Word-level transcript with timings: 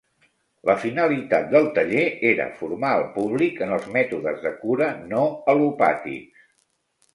La 0.69 0.75
finalitat 0.85 1.45
del 1.51 1.67
taller 1.75 2.05
era 2.29 2.47
formar 2.63 2.95
el 3.03 3.07
públic 3.19 3.61
en 3.67 3.75
els 3.77 3.87
mètodes 3.99 4.43
de 4.49 4.55
cura 4.65 4.91
no 5.15 5.29
al·lopàtics. 5.55 6.45